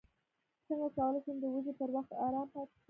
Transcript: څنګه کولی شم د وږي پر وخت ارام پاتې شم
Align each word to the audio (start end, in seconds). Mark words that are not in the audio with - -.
څنګه 0.67 0.87
کولی 0.97 1.19
شم 1.25 1.35
د 1.41 1.45
وږي 1.53 1.73
پر 1.79 1.89
وخت 1.95 2.11
ارام 2.25 2.47
پاتې 2.53 2.71
شم 2.75 2.79